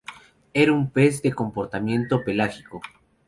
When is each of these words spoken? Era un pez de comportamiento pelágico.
Era 0.55 0.73
un 0.73 0.89
pez 0.89 1.21
de 1.21 1.31
comportamiento 1.31 2.23
pelágico. 2.23 2.81